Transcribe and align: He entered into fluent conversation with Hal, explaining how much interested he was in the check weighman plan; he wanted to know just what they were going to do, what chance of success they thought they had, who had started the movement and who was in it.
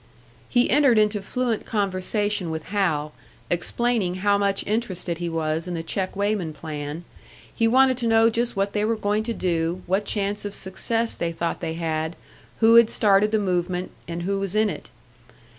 He 0.49 0.67
entered 0.71 0.97
into 0.97 1.21
fluent 1.21 1.63
conversation 1.63 2.49
with 2.49 2.69
Hal, 2.69 3.13
explaining 3.51 4.15
how 4.15 4.35
much 4.35 4.65
interested 4.65 5.19
he 5.19 5.29
was 5.29 5.67
in 5.67 5.75
the 5.75 5.83
check 5.83 6.15
weighman 6.15 6.53
plan; 6.53 7.05
he 7.55 7.67
wanted 7.67 7.99
to 7.99 8.07
know 8.07 8.27
just 8.31 8.55
what 8.55 8.73
they 8.73 8.83
were 8.83 8.95
going 8.95 9.21
to 9.21 9.33
do, 9.35 9.83
what 9.85 10.05
chance 10.05 10.43
of 10.43 10.55
success 10.55 11.13
they 11.13 11.31
thought 11.31 11.59
they 11.59 11.75
had, 11.75 12.15
who 12.61 12.77
had 12.77 12.89
started 12.89 13.29
the 13.31 13.37
movement 13.37 13.91
and 14.07 14.23
who 14.23 14.39
was 14.39 14.55
in 14.55 14.71
it. 14.71 14.89